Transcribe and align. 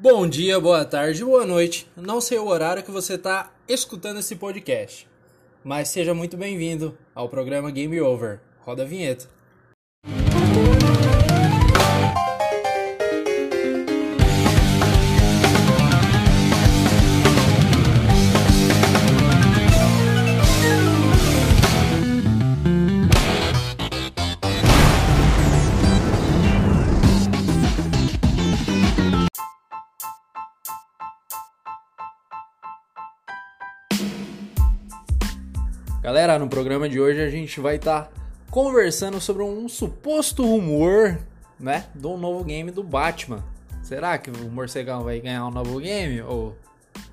Bom 0.00 0.28
dia, 0.28 0.60
boa 0.60 0.84
tarde, 0.84 1.24
boa 1.24 1.44
noite. 1.44 1.90
Não 1.96 2.20
sei 2.20 2.38
o 2.38 2.46
horário 2.46 2.84
que 2.84 2.90
você 2.90 3.14
está 3.14 3.52
escutando 3.66 4.20
esse 4.20 4.36
podcast, 4.36 5.08
mas 5.64 5.88
seja 5.88 6.14
muito 6.14 6.36
bem-vindo 6.36 6.96
ao 7.12 7.28
programa 7.28 7.68
Game 7.72 8.00
Over. 8.00 8.38
Roda 8.60 8.84
a 8.84 8.86
vinheta. 8.86 9.28
Galera, 36.08 36.38
no 36.38 36.48
programa 36.48 36.88
de 36.88 36.98
hoje 36.98 37.20
a 37.20 37.28
gente 37.28 37.60
vai 37.60 37.76
estar 37.76 38.04
tá 38.04 38.10
conversando 38.50 39.20
sobre 39.20 39.42
um 39.42 39.68
suposto 39.68 40.42
rumor, 40.42 41.18
né, 41.60 41.84
do 41.94 42.16
novo 42.16 42.42
game 42.44 42.70
do 42.70 42.82
Batman. 42.82 43.44
Será 43.82 44.16
que 44.16 44.30
o 44.30 44.50
Morcegão 44.50 45.04
vai 45.04 45.20
ganhar 45.20 45.46
um 45.46 45.50
novo 45.50 45.78
game 45.78 46.22
ou 46.22 46.56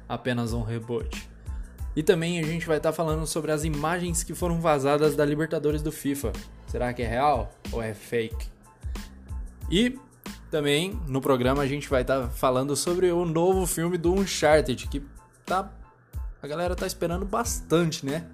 apenas 0.08 0.53
um 0.53 0.63
reboot? 0.63 1.30
E 1.94 2.02
também 2.02 2.39
a 2.39 2.44
gente 2.44 2.66
vai 2.66 2.77
estar 2.77 2.91
tá 2.91 2.95
falando 2.95 3.27
sobre 3.27 3.52
as 3.52 3.66
imagens 3.66 4.23
que 4.23 4.34
foram 4.34 4.62
vazadas 4.62 5.14
da 5.14 5.25
Libertadores 5.25 5.81
do 5.81 5.91
FIFA. 5.91 6.31
Será 6.66 6.94
que 6.94 7.02
é 7.02 7.08
real 7.08 7.52
ou 7.73 7.84
é 7.84 7.94
fake? 7.94 8.48
E 9.70 10.00
também 10.50 10.98
no 11.05 11.20
programa 11.20 11.64
a 11.64 11.67
gente 11.67 11.89
vai 11.89 12.03
estar 12.03 12.22
tá 12.22 12.30
falando 12.30 12.77
sobre 12.77 13.12
o 13.12 13.25
novo 13.25 13.66
filme 13.66 13.98
do 13.98 14.14
Uncharted, 14.14 14.88
que 14.88 15.03
tá 15.45 15.70
a 16.42 16.48
galera 16.48 16.77
tá 16.77 16.88
esperando 16.88 17.25
bastante, 17.25 18.05
né? 18.05 18.25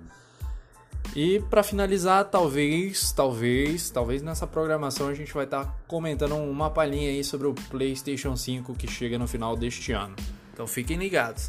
E 1.14 1.42
para 1.50 1.62
finalizar, 1.62 2.24
talvez, 2.24 3.12
talvez, 3.12 3.90
talvez 3.90 4.22
nessa 4.22 4.48
programação 4.48 5.10
a 5.10 5.14
gente 5.14 5.34
vai 5.34 5.44
estar 5.44 5.66
tá 5.66 5.76
comentando 5.86 6.36
uma 6.38 6.70
palhinha 6.70 7.10
aí 7.10 7.22
sobre 7.22 7.48
o 7.48 7.54
PlayStation 7.54 8.38
5 8.38 8.74
que 8.76 8.88
chega 8.88 9.20
no 9.20 9.28
final 9.28 9.58
deste 9.58 9.92
ano. 9.92 10.16
Então 10.54 10.66
fiquem 10.66 10.96
ligados. 10.96 11.48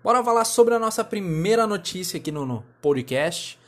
Bora 0.00 0.22
falar 0.22 0.44
sobre 0.44 0.74
a 0.74 0.78
nossa 0.78 1.02
primeira 1.02 1.66
notícia 1.66 2.18
aqui 2.18 2.30
no, 2.30 2.62
podcast, 2.80 3.58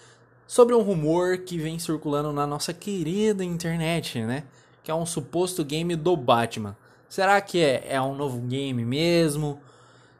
sobre 0.46 0.76
um 0.76 0.82
rumor 0.82 1.38
que 1.38 1.58
vem 1.58 1.76
circulando 1.80 2.32
na 2.32 2.46
nossa 2.46 2.72
querida 2.72 3.42
internet, 3.42 4.20
né? 4.20 4.44
Que 4.84 4.92
é 4.92 4.94
um 4.94 5.04
suposto 5.04 5.64
game 5.64 5.96
do 5.96 6.16
Batman. 6.16 6.76
Será 7.08 7.40
que 7.40 7.58
é, 7.58 7.84
é 7.88 8.00
um 8.00 8.14
novo 8.14 8.38
game 8.42 8.84
mesmo? 8.84 9.60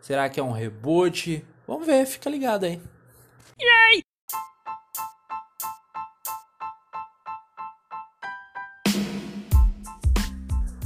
Será 0.01 0.29
que 0.29 0.41
é 0.41 0.43
um 0.43 0.53
reboot? 0.53 1.45
Vamos 1.67 1.87
ver, 1.87 2.07
fica 2.07 2.31
ligado 2.31 2.65
aí. 2.65 2.81
Yay! 3.61 4.03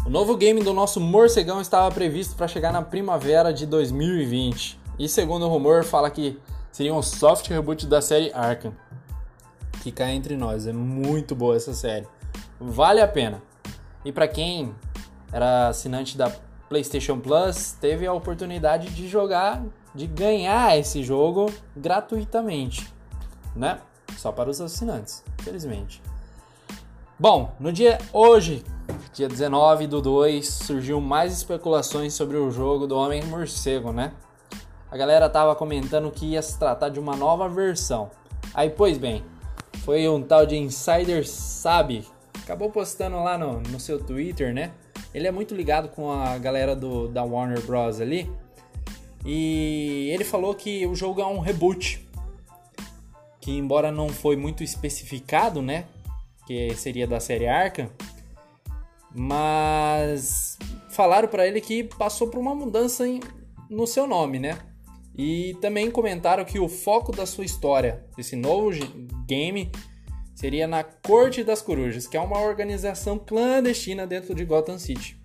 O 0.04 0.10
novo 0.10 0.36
game 0.36 0.62
do 0.62 0.72
nosso 0.72 1.00
morcegão 1.00 1.60
estava 1.60 1.92
previsto 1.94 2.34
para 2.34 2.48
chegar 2.48 2.72
na 2.72 2.82
primavera 2.82 3.52
de 3.52 3.64
2020. 3.66 4.80
E 4.98 5.08
segundo 5.08 5.46
o 5.46 5.48
rumor, 5.48 5.84
fala 5.84 6.10
que 6.10 6.38
seria 6.70 6.92
um 6.92 7.02
soft 7.02 7.48
reboot 7.48 7.86
da 7.86 8.02
série 8.02 8.32
Arkham. 8.32 8.74
Que 9.82 9.92
cai 9.92 10.12
entre 10.12 10.36
nós, 10.36 10.66
é 10.66 10.72
muito 10.72 11.34
boa 11.34 11.56
essa 11.56 11.74
série. 11.74 12.06
Vale 12.58 13.00
a 13.00 13.08
pena. 13.08 13.42
E 14.04 14.12
para 14.12 14.26
quem 14.26 14.74
era 15.32 15.68
assinante 15.68 16.16
da 16.16 16.30
PlayStation 16.72 17.20
Plus 17.20 17.72
teve 17.78 18.06
a 18.06 18.14
oportunidade 18.14 18.88
de 18.88 19.06
jogar, 19.06 19.62
de 19.94 20.06
ganhar 20.06 20.74
esse 20.78 21.02
jogo 21.02 21.52
gratuitamente, 21.76 22.90
né? 23.54 23.78
Só 24.16 24.32
para 24.32 24.48
os 24.48 24.58
assinantes, 24.58 25.22
infelizmente. 25.38 26.02
Bom, 27.18 27.52
no 27.60 27.70
dia 27.70 27.98
hoje, 28.10 28.64
dia 29.12 29.28
19 29.28 29.86
do 29.86 30.00
2, 30.00 30.48
surgiu 30.48 30.98
mais 30.98 31.34
especulações 31.34 32.14
sobre 32.14 32.38
o 32.38 32.50
jogo 32.50 32.86
do 32.86 32.96
Homem 32.96 33.22
Morcego, 33.24 33.92
né? 33.92 34.14
A 34.90 34.96
galera 34.96 35.28
tava 35.28 35.54
comentando 35.54 36.10
que 36.10 36.24
ia 36.24 36.40
se 36.40 36.58
tratar 36.58 36.88
de 36.88 36.98
uma 36.98 37.14
nova 37.14 37.50
versão. 37.50 38.10
Aí, 38.54 38.70
pois 38.70 38.96
bem, 38.96 39.22
foi 39.84 40.08
um 40.08 40.22
tal 40.22 40.46
de 40.46 40.56
Insider 40.56 41.28
Sabe, 41.28 42.08
acabou 42.42 42.70
postando 42.70 43.22
lá 43.22 43.36
no, 43.36 43.60
no 43.60 43.78
seu 43.78 44.02
Twitter, 44.02 44.54
né? 44.54 44.72
Ele 45.14 45.26
é 45.26 45.30
muito 45.30 45.54
ligado 45.54 45.88
com 45.88 46.10
a 46.10 46.38
galera 46.38 46.74
do, 46.74 47.08
da 47.08 47.22
Warner 47.22 47.60
Bros. 47.62 48.00
ali. 48.00 48.30
E 49.24 50.08
ele 50.12 50.24
falou 50.24 50.54
que 50.54 50.86
o 50.86 50.94
jogo 50.94 51.20
é 51.20 51.26
um 51.26 51.38
reboot. 51.38 52.06
Que 53.40 53.52
embora 53.52 53.92
não 53.92 54.08
foi 54.08 54.36
muito 54.36 54.62
especificado, 54.64 55.60
né? 55.60 55.84
Que 56.46 56.74
seria 56.74 57.06
da 57.06 57.20
série 57.20 57.46
Arkham. 57.46 57.90
Mas 59.14 60.58
falaram 60.90 61.28
para 61.28 61.46
ele 61.46 61.60
que 61.60 61.84
passou 61.84 62.28
por 62.28 62.38
uma 62.38 62.54
mudança 62.54 63.06
em, 63.06 63.20
no 63.68 63.86
seu 63.86 64.06
nome, 64.06 64.38
né? 64.38 64.58
E 65.16 65.56
também 65.60 65.90
comentaram 65.90 66.44
que 66.44 66.58
o 66.58 66.68
foco 66.68 67.14
da 67.14 67.26
sua 67.26 67.44
história, 67.44 68.04
desse 68.16 68.34
novo 68.34 68.70
game, 69.26 69.70
seria 70.34 70.66
na 70.66 70.82
Corte 70.82 71.44
das 71.44 71.62
Corujas, 71.62 72.06
que 72.06 72.16
é 72.16 72.20
uma 72.20 72.40
organização 72.40 73.18
clandestina 73.18 74.06
dentro 74.06 74.34
de 74.34 74.44
Gotham 74.44 74.78
City. 74.78 75.20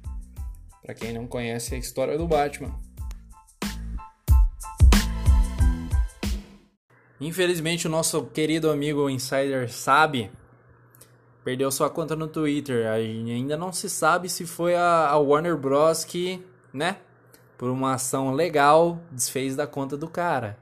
Para 0.82 0.94
quem 0.94 1.14
não 1.14 1.28
conhece 1.28 1.76
a 1.76 1.78
história 1.78 2.18
do 2.18 2.28
Batman. 2.28 2.74
Infelizmente, 7.20 7.88
o 7.88 7.90
nosso 7.90 8.26
querido 8.26 8.70
amigo 8.70 9.10
Insider 9.10 9.72
sabe 9.72 10.32
perdeu 11.48 11.72
sua 11.72 11.90
conta 11.90 12.14
no 12.14 12.28
Twitter. 12.28 12.88
Ainda 12.88 13.56
não 13.56 13.72
se 13.72 13.90
sabe 13.90 14.28
se 14.28 14.46
foi 14.46 14.76
a 14.76 15.16
Warner 15.16 15.56
Bros 15.56 16.04
que, 16.04 16.46
né, 16.74 16.98
por 17.58 17.70
uma 17.70 17.94
ação 17.94 18.34
legal, 18.34 19.00
desfez 19.10 19.56
da 19.56 19.66
conta 19.66 19.96
do 19.96 20.10
cara. 20.10 20.58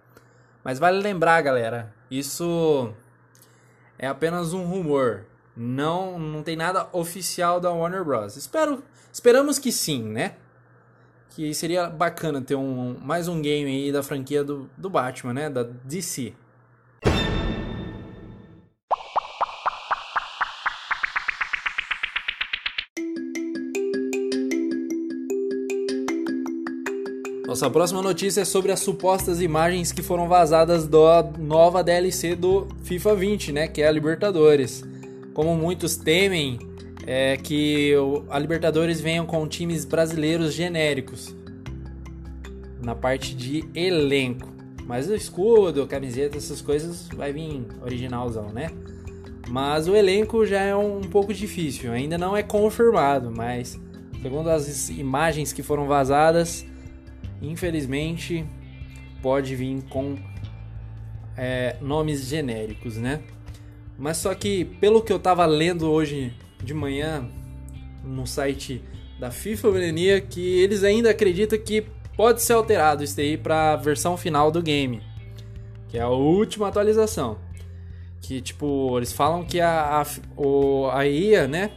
Mas 0.63 0.77
vale 0.77 1.01
lembrar, 1.01 1.41
galera, 1.41 1.91
isso 2.09 2.94
é 3.97 4.07
apenas 4.07 4.53
um 4.53 4.66
rumor. 4.66 5.25
Não, 5.56 6.19
não 6.19 6.44
tem 6.44 6.56
nada 6.56 6.88
oficial 6.91 7.59
da 7.59 7.72
Warner 7.72 8.03
Bros. 8.03 8.35
Espero, 8.35 8.83
esperamos 9.11 9.57
que 9.57 9.72
sim, 9.72 10.03
né? 10.03 10.35
Que 11.29 11.53
seria 11.53 11.89
bacana 11.89 12.41
ter 12.41 12.56
um, 12.56 12.97
mais 13.00 13.28
um 13.28 13.41
game 13.41 13.69
aí 13.69 13.91
da 13.91 14.03
franquia 14.03 14.44
do, 14.44 14.69
do 14.78 14.89
Batman, 14.89 15.33
né? 15.33 15.50
Da 15.50 15.63
DC. 15.63 16.33
Nossa 27.47 27.69
próxima 27.69 28.01
notícia 28.01 28.41
é 28.41 28.45
sobre 28.45 28.72
as 28.72 28.79
supostas 28.79 29.39
imagens 29.39 29.91
que 29.91 30.01
foram 30.01 30.28
vazadas 30.28 30.88
da 30.88 31.22
nova 31.38 31.83
DLC 31.83 32.35
do 32.35 32.67
FIFA 32.83 33.16
20, 33.16 33.51
né, 33.51 33.67
que 33.67 33.83
é 33.83 33.88
a 33.88 33.91
Libertadores. 33.91 34.83
Como 35.31 35.56
muitos 35.56 35.95
temem, 35.95 36.57
é 37.06 37.38
que 37.38 37.94
a 38.31 38.39
Libertadores 38.39 39.00
venham 39.00 39.28
com 39.28 39.47
times 39.47 39.85
brasileiros 39.85 40.56
genéricos 40.56 41.35
na 42.81 42.95
parte 42.95 43.35
de 43.35 43.63
elenco. 43.75 44.50
Mas 44.88 45.07
o 45.07 45.13
escudo, 45.13 45.85
camiseta, 45.85 46.38
essas 46.38 46.62
coisas 46.62 47.07
vai 47.16 47.31
vir 47.31 47.63
originalzão, 47.83 48.50
né? 48.50 48.72
Mas 49.47 49.88
o 49.88 49.95
elenco 49.95 50.47
já 50.47 50.62
é 50.62 50.75
um 50.75 51.01
pouco 51.01 51.31
difícil, 51.31 51.91
ainda 51.91 52.17
não 52.17 52.35
é 52.35 52.41
confirmado, 52.41 53.31
mas 53.31 53.80
segundo 54.19 54.50
as 54.50 54.89
imagens 54.89 55.53
que 55.53 55.62
foram 55.62 55.86
vazadas, 55.86 56.65
infelizmente 57.50 58.45
pode 59.21 59.56
vir 59.56 59.81
com 59.89 60.18
é, 61.38 61.75
nomes 61.81 62.27
genéricos, 62.27 62.97
né? 62.97 63.21
Mas 63.97 64.18
só 64.18 64.33
que 64.36 64.65
pelo 64.65 65.01
que 65.01 65.12
eu 65.12 65.19
tava 65.19 65.45
lendo 65.45 65.89
hoje 65.89 66.33
de 66.63 66.74
manhã 66.74 67.27
no 68.03 68.27
site 68.27 68.83
da 69.19 69.31
FIFA 69.31 69.71
Mania, 69.71 70.21
que 70.21 70.59
eles 70.59 70.83
ainda 70.83 71.09
acreditam 71.09 71.57
que 71.57 71.86
pode 72.15 72.42
ser 72.42 72.53
alterado 72.53 73.03
isso 73.03 73.19
aí 73.19 73.38
para 73.38 73.74
a 73.74 73.75
versão 73.75 74.18
final 74.18 74.51
do 74.51 74.62
game, 74.62 75.01
que 75.88 75.98
é 75.98 76.01
a 76.01 76.09
última 76.09 76.68
atualização. 76.68 77.38
Que 78.21 78.41
tipo, 78.41 78.98
eles 78.98 79.13
falam 79.13 79.44
que 79.44 79.62
a, 79.62 80.01
a, 80.01 80.06
o, 80.36 80.88
a 80.89 81.48
né, 81.48 81.71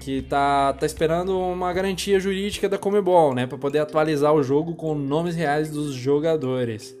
que 0.00 0.22
tá, 0.22 0.72
tá 0.72 0.86
esperando 0.86 1.38
uma 1.38 1.72
garantia 1.72 2.18
jurídica 2.20 2.68
da 2.68 2.78
Comebol, 2.78 3.34
né, 3.34 3.46
para 3.46 3.58
poder 3.58 3.80
atualizar 3.80 4.32
o 4.32 4.42
jogo 4.42 4.74
com 4.74 4.94
nomes 4.94 5.34
reais 5.34 5.70
dos 5.70 5.92
jogadores. 5.92 6.96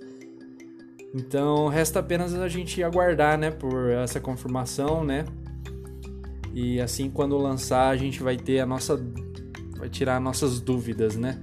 Então, 1.14 1.68
resta 1.68 2.00
apenas 2.00 2.34
a 2.34 2.48
gente 2.48 2.82
aguardar, 2.82 3.38
né, 3.38 3.50
por 3.50 3.90
essa 3.90 4.20
confirmação, 4.20 5.04
né? 5.04 5.24
E 6.52 6.80
assim 6.80 7.08
quando 7.10 7.36
lançar 7.36 7.88
a 7.88 7.96
gente 7.96 8.22
vai 8.22 8.36
ter 8.36 8.60
a 8.60 8.66
nossa 8.66 9.00
vai 9.78 9.88
tirar 9.88 10.20
nossas 10.20 10.60
dúvidas, 10.60 11.16
né? 11.16 11.38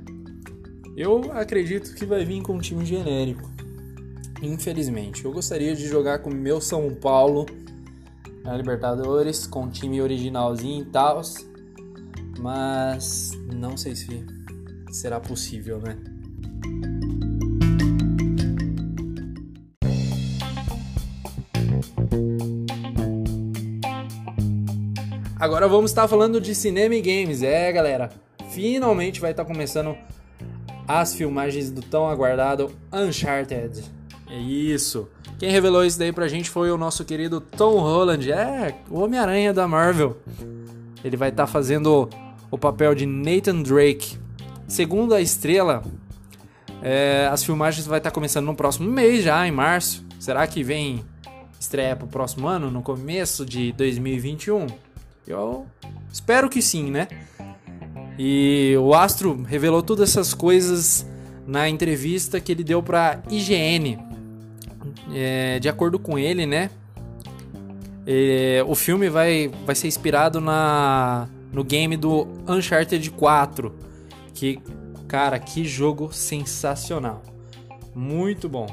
Eu 0.96 1.32
acredito 1.32 1.96
que 1.96 2.06
vai 2.06 2.24
vir 2.26 2.42
com 2.42 2.54
um 2.54 2.60
time 2.60 2.86
genérico. 2.86 3.50
Infelizmente, 4.42 5.24
eu 5.26 5.32
gostaria 5.32 5.76
de 5.76 5.88
jogar 5.88 6.20
com 6.20 6.30
meu 6.30 6.60
São 6.60 6.94
Paulo 6.94 7.46
na 8.46 8.56
Libertadores 8.56 9.48
com 9.48 9.64
o 9.64 9.70
time 9.70 10.02
originalzinho 10.02 10.84
e 10.84 10.86
tal, 10.86 11.20
mas 12.40 13.32
não 13.52 13.76
sei 13.76 13.96
se 13.96 14.24
será 14.92 15.20
possível, 15.20 15.80
né? 15.80 15.98
Agora 25.38 25.68
vamos 25.68 25.92
estar 25.92 26.08
falando 26.08 26.40
de 26.40 26.56
cinema 26.56 26.96
e 26.96 27.02
games. 27.02 27.44
É, 27.44 27.72
galera, 27.72 28.10
finalmente 28.50 29.20
vai 29.20 29.32
estar 29.32 29.44
começando 29.44 29.96
as 30.88 31.14
filmagens 31.14 31.72
do 31.72 31.82
tão 31.82 32.08
aguardado 32.08 32.72
Uncharted. 32.94 33.95
É 34.30 34.38
isso. 34.38 35.08
Quem 35.38 35.52
revelou 35.52 35.86
isso 35.86 36.00
daí 36.00 36.12
pra 36.12 36.28
gente 36.28 36.50
foi 36.50 36.72
o 36.72 36.78
nosso 36.78 37.06
querido 37.06 37.40
Tom 37.40 37.80
Holland. 37.80 38.32
É, 38.32 38.76
o 38.90 39.00
Homem-Aranha 39.00 39.54
da 39.54 39.68
Marvel. 39.68 40.18
Ele 41.04 41.16
vai 41.16 41.30
estar 41.30 41.46
fazendo 41.46 42.10
o 42.50 42.58
papel 42.58 42.96
de 42.96 43.06
Nathan 43.06 43.62
Drake. 43.62 44.18
Segundo 44.68 45.14
a 45.14 45.22
estrela, 45.22 45.84
é, 46.82 47.28
as 47.32 47.44
filmagens 47.44 47.86
vai 47.86 48.00
estar 48.00 48.12
começando 48.12 48.46
no 48.46 48.56
próximo 48.56 48.90
mês 48.90 49.24
já, 49.24 49.48
em 49.48 49.52
março. 49.52 50.04
Será 50.20 50.48
que 50.48 50.64
vem 50.64 51.04
estreia 51.60 51.96
pro 51.96 52.08
próximo 52.08 52.48
ano, 52.48 52.72
no 52.72 52.82
começo 52.82 53.46
de 53.46 53.72
2021? 53.74 54.68
Eu 55.28 55.66
espero 56.12 56.50
que 56.50 56.62
sim, 56.62 56.90
né? 56.90 57.08
E 58.18 58.76
o 58.80 58.94
Astro 58.94 59.44
revelou 59.44 59.84
todas 59.84 60.10
essas 60.10 60.34
coisas 60.34 61.06
na 61.46 61.68
entrevista 61.68 62.40
que 62.40 62.52
ele 62.52 62.64
deu 62.64 62.82
para 62.82 63.22
IGN. 63.30 64.00
É, 65.18 65.60
de 65.60 65.70
acordo 65.70 65.98
com 65.98 66.20
ele, 66.20 66.46
né? 66.46 66.70
É, 68.06 68.62
o 68.68 68.76
filme 68.76 69.10
vai, 69.10 69.50
vai 69.66 69.74
ser 69.74 69.88
inspirado 69.88 70.42
na, 70.42 71.30
no 71.54 71.64
game 71.64 71.96
do 71.96 72.28
Uncharted 72.46 73.10
4. 73.12 73.74
Que, 74.34 74.60
cara, 75.08 75.40
que 75.40 75.64
jogo 75.64 76.12
sensacional. 76.12 77.24
Muito 77.96 78.50
bom. 78.50 78.68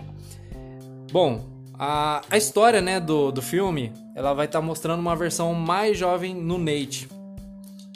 Bom, 1.13 1.49
a, 1.75 2.23
a 2.29 2.37
história 2.37 2.81
né, 2.81 2.99
do, 2.99 3.31
do 3.31 3.41
filme 3.41 3.93
ela 4.17 4.35
vai 4.35 4.47
estar 4.47 4.61
tá 4.61 4.67
mostrando 4.67 4.99
uma 4.99 5.15
versão 5.15 5.55
mais 5.55 5.97
jovem 5.97 6.35
no 6.35 6.59
Nate. 6.59 7.09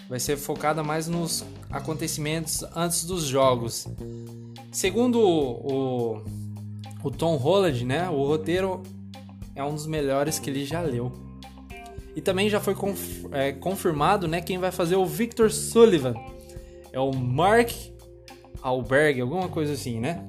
Vai 0.08 0.20
ser 0.20 0.36
focada 0.36 0.84
mais 0.84 1.08
nos 1.08 1.44
acontecimentos 1.68 2.64
antes 2.76 3.04
dos 3.04 3.24
jogos. 3.24 3.88
Segundo 4.70 5.18
o, 5.18 5.72
o, 5.72 6.24
o 7.06 7.10
Tom 7.10 7.36
Holland, 7.36 7.84
né, 7.84 8.10
o 8.10 8.24
roteiro 8.24 8.82
é 9.54 9.62
um 9.62 9.72
dos 9.72 9.86
melhores 9.86 10.40
que 10.40 10.50
ele 10.50 10.64
já 10.64 10.80
leu. 10.80 11.12
E 12.16 12.20
também 12.20 12.50
já 12.50 12.58
foi 12.58 12.74
conf, 12.74 13.24
é, 13.30 13.52
confirmado 13.52 14.26
né, 14.26 14.40
quem 14.40 14.58
vai 14.58 14.72
fazer 14.72 14.96
o 14.96 15.06
Victor 15.06 15.52
Sullivan. 15.52 16.14
É 16.92 16.98
o 16.98 17.12
Mark 17.12 17.70
Alberg, 18.60 19.20
alguma 19.20 19.48
coisa 19.48 19.74
assim, 19.74 20.00
né? 20.00 20.28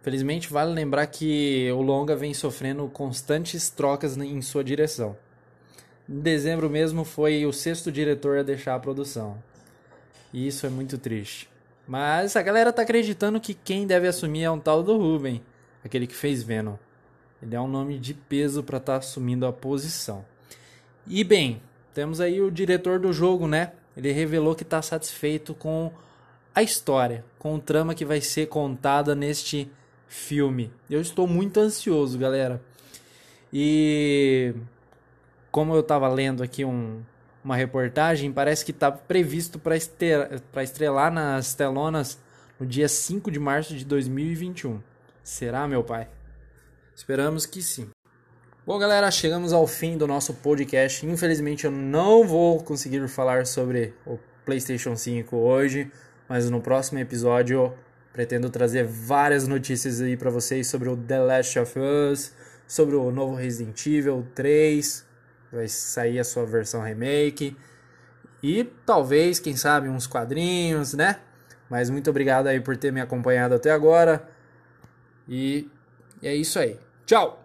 Felizmente, 0.00 0.52
vale 0.52 0.72
lembrar 0.72 1.06
que 1.06 1.70
o 1.70 1.80
longa 1.80 2.16
vem 2.16 2.34
sofrendo 2.34 2.88
constantes 2.88 3.70
trocas 3.70 4.16
em 4.16 4.42
sua 4.42 4.64
direção. 4.64 5.16
Em 6.08 6.18
dezembro 6.18 6.68
mesmo 6.68 7.04
foi 7.04 7.46
o 7.46 7.52
sexto 7.52 7.92
diretor 7.92 8.38
a 8.38 8.42
deixar 8.42 8.74
a 8.74 8.80
produção. 8.80 9.38
E 10.32 10.46
isso 10.46 10.66
é 10.66 10.68
muito 10.68 10.96
triste. 10.98 11.48
Mas 11.86 12.36
a 12.36 12.42
galera 12.42 12.72
tá 12.72 12.82
acreditando 12.82 13.40
que 13.40 13.54
quem 13.54 13.86
deve 13.86 14.06
assumir 14.06 14.44
é 14.44 14.50
um 14.50 14.58
tal 14.58 14.82
do 14.82 14.96
Ruben, 14.96 15.42
aquele 15.84 16.06
que 16.06 16.14
fez 16.14 16.42
Venom. 16.42 16.76
Ele 17.42 17.56
é 17.56 17.60
um 17.60 17.68
nome 17.68 17.98
de 17.98 18.14
peso 18.14 18.62
para 18.62 18.78
estar 18.78 18.92
tá 18.94 18.98
assumindo 18.98 19.46
a 19.46 19.52
posição. 19.52 20.24
E 21.06 21.24
bem, 21.24 21.60
temos 21.92 22.20
aí 22.20 22.40
o 22.40 22.50
diretor 22.50 22.98
do 23.00 23.12
jogo, 23.12 23.48
né? 23.48 23.72
Ele 23.96 24.12
revelou 24.12 24.54
que 24.54 24.62
está 24.62 24.80
satisfeito 24.80 25.54
com 25.54 25.90
a 26.54 26.62
história, 26.62 27.24
com 27.38 27.54
o 27.54 27.60
trama 27.60 27.94
que 27.94 28.04
vai 28.04 28.20
ser 28.20 28.46
contada 28.46 29.14
neste 29.14 29.70
filme. 30.06 30.70
Eu 30.88 31.00
estou 31.00 31.26
muito 31.26 31.58
ansioso, 31.58 32.18
galera. 32.18 32.62
E 33.52 34.54
como 35.50 35.74
eu 35.74 35.80
estava 35.80 36.08
lendo 36.08 36.42
aqui 36.42 36.64
um, 36.64 37.02
uma 37.44 37.56
reportagem, 37.56 38.32
parece 38.32 38.64
que 38.64 38.70
está 38.70 38.90
previsto 38.90 39.58
para 39.58 40.62
estrelar 40.62 41.12
nas 41.12 41.54
telonas 41.54 42.18
no 42.58 42.66
dia 42.66 42.88
5 42.88 43.30
de 43.30 43.38
março 43.38 43.74
de 43.74 43.84
2021. 43.84 44.80
Será, 45.22 45.66
meu 45.66 45.82
pai? 45.82 46.08
Esperamos 46.94 47.46
que 47.46 47.62
sim. 47.62 47.90
Bom, 48.66 48.78
galera, 48.78 49.10
chegamos 49.10 49.52
ao 49.52 49.66
fim 49.66 49.96
do 49.96 50.06
nosso 50.06 50.34
podcast. 50.34 51.04
Infelizmente, 51.04 51.64
eu 51.64 51.70
não 51.70 52.24
vou 52.24 52.62
conseguir 52.62 53.06
falar 53.08 53.46
sobre 53.46 53.92
o 54.06 54.18
PlayStation 54.44 54.94
5 54.94 55.36
hoje, 55.36 55.90
mas 56.28 56.48
no 56.48 56.60
próximo 56.60 57.00
episódio 57.00 57.74
Pretendo 58.12 58.50
trazer 58.50 58.84
várias 58.84 59.48
notícias 59.48 60.00
aí 60.02 60.18
para 60.18 60.30
vocês 60.30 60.66
sobre 60.66 60.90
o 60.90 60.96
The 60.96 61.18
Last 61.18 61.58
of 61.58 61.78
Us, 61.78 62.32
sobre 62.68 62.94
o 62.94 63.10
novo 63.10 63.34
Resident 63.34 63.86
Evil 63.86 64.26
3, 64.34 65.06
vai 65.52 65.68
sair 65.68 66.18
a 66.18 66.24
sua 66.24 66.44
versão 66.46 66.82
remake 66.82 67.56
e 68.42 68.64
talvez, 68.84 69.38
quem 69.38 69.54
sabe, 69.54 69.88
uns 69.88 70.06
quadrinhos, 70.06 70.94
né? 70.94 71.20
Mas 71.70 71.88
muito 71.88 72.10
obrigado 72.10 72.48
aí 72.48 72.60
por 72.60 72.76
ter 72.76 72.92
me 72.92 73.00
acompanhado 73.00 73.54
até 73.54 73.70
agora. 73.70 74.28
E 75.28 75.70
é 76.20 76.34
isso 76.34 76.58
aí. 76.58 76.78
Tchau. 77.06 77.40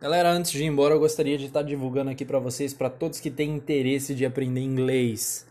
Galera, 0.00 0.30
antes 0.30 0.50
de 0.50 0.62
ir 0.62 0.66
embora, 0.66 0.94
eu 0.94 0.98
gostaria 0.98 1.36
de 1.36 1.44
estar 1.46 1.62
divulgando 1.62 2.10
aqui 2.10 2.24
para 2.24 2.38
vocês, 2.38 2.72
para 2.72 2.88
todos 2.88 3.20
que 3.20 3.30
têm 3.30 3.54
interesse 3.54 4.14
de 4.14 4.24
aprender 4.24 4.60
inglês. 4.60 5.46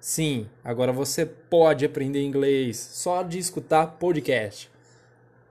Sim, 0.00 0.48
agora 0.64 0.92
você 0.92 1.26
pode 1.26 1.84
aprender 1.84 2.22
inglês 2.22 2.78
só 2.78 3.22
de 3.22 3.38
escutar 3.38 3.86
podcast. 3.98 4.70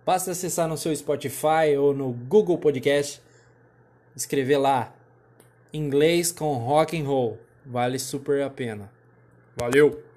Basta 0.04 0.32
acessar 0.32 0.68
no 0.68 0.76
seu 0.76 0.94
Spotify 0.96 1.78
ou 1.80 1.94
no 1.94 2.12
Google 2.12 2.58
Podcast, 2.58 3.22
escrever 4.16 4.58
lá 4.58 4.94
inglês 5.74 6.32
com 6.32 6.54
rock 6.54 7.00
and 7.00 7.06
roll. 7.06 7.38
Vale 7.66 8.00
super 8.00 8.42
a 8.42 8.50
pena. 8.50 8.92
Valeu! 9.56 10.11